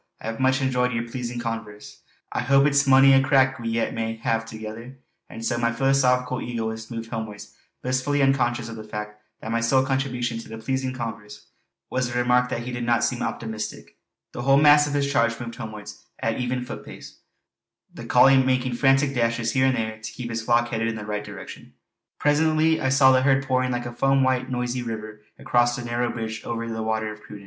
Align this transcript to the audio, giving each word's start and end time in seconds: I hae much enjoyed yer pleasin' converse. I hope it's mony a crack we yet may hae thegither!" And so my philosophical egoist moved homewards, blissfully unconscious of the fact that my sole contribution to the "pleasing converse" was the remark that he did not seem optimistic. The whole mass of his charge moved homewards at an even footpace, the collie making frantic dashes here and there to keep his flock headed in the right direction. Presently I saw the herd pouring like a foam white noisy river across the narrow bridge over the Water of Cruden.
I 0.19 0.31
hae 0.31 0.39
much 0.39 0.63
enjoyed 0.63 0.93
yer 0.93 1.03
pleasin' 1.07 1.39
converse. 1.39 2.01
I 2.31 2.39
hope 2.39 2.65
it's 2.65 2.87
mony 2.87 3.13
a 3.13 3.21
crack 3.21 3.59
we 3.59 3.69
yet 3.69 3.93
may 3.93 4.15
hae 4.15 4.39
thegither!" 4.39 4.95
And 5.29 5.45
so 5.45 5.59
my 5.59 5.71
philosophical 5.71 6.41
egoist 6.41 6.89
moved 6.89 7.11
homewards, 7.11 7.53
blissfully 7.83 8.23
unconscious 8.23 8.67
of 8.67 8.77
the 8.77 8.83
fact 8.83 9.21
that 9.41 9.51
my 9.51 9.61
sole 9.61 9.85
contribution 9.85 10.39
to 10.39 10.49
the 10.49 10.57
"pleasing 10.57 10.91
converse" 10.91 11.45
was 11.91 12.07
the 12.11 12.17
remark 12.17 12.49
that 12.49 12.63
he 12.63 12.71
did 12.71 12.83
not 12.83 13.03
seem 13.03 13.21
optimistic. 13.21 13.97
The 14.31 14.41
whole 14.41 14.57
mass 14.57 14.87
of 14.87 14.95
his 14.95 15.05
charge 15.13 15.39
moved 15.39 15.53
homewards 15.53 16.03
at 16.17 16.33
an 16.33 16.41
even 16.41 16.65
footpace, 16.65 17.19
the 17.93 18.03
collie 18.07 18.41
making 18.43 18.77
frantic 18.77 19.13
dashes 19.13 19.51
here 19.51 19.67
and 19.67 19.77
there 19.77 19.99
to 19.99 20.11
keep 20.11 20.31
his 20.31 20.41
flock 20.41 20.69
headed 20.69 20.87
in 20.87 20.95
the 20.95 21.05
right 21.05 21.23
direction. 21.23 21.75
Presently 22.17 22.81
I 22.81 22.89
saw 22.89 23.11
the 23.11 23.21
herd 23.21 23.45
pouring 23.45 23.69
like 23.69 23.85
a 23.85 23.93
foam 23.93 24.23
white 24.23 24.49
noisy 24.49 24.81
river 24.81 25.21
across 25.37 25.75
the 25.75 25.85
narrow 25.85 26.09
bridge 26.11 26.43
over 26.43 26.67
the 26.67 26.81
Water 26.81 27.11
of 27.13 27.21
Cruden. 27.21 27.39